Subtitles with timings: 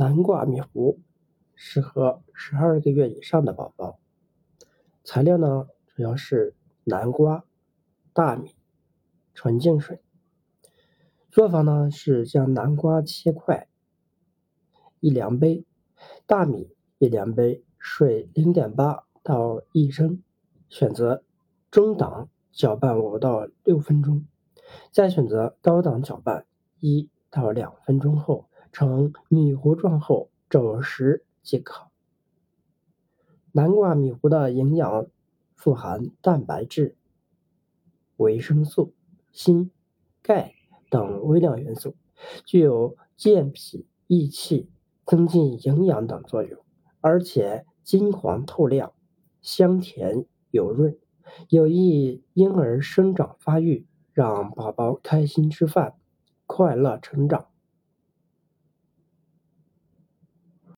[0.00, 0.98] 南瓜米糊
[1.54, 4.00] 适合十二个月以上的宝宝。
[5.04, 7.44] 材料呢，主要是南瓜、
[8.14, 8.56] 大米、
[9.34, 10.00] 纯净水。
[11.30, 13.68] 做法呢是将南瓜切块，
[15.00, 15.66] 一量杯；
[16.24, 20.22] 大米一量杯，水零点八到一升。
[20.70, 21.22] 选择
[21.70, 24.24] 中档搅拌五到六分钟，
[24.90, 26.46] 再选择高档搅拌
[26.78, 28.46] 一到两分钟后。
[28.72, 31.88] 成米糊状后煮食即可。
[33.52, 35.06] 南瓜米糊的营养
[35.54, 36.96] 富含蛋白质、
[38.16, 38.94] 维生素、
[39.32, 39.70] 锌、
[40.22, 40.54] 钙
[40.88, 41.96] 等微量元素，
[42.44, 44.68] 具有健脾益气、
[45.04, 46.60] 增进营养等作用，
[47.00, 48.92] 而且金黄透亮、
[49.42, 50.96] 香甜油润，
[51.48, 55.94] 有益婴儿生长发育，让宝宝开心吃饭、
[56.46, 57.49] 快乐成长。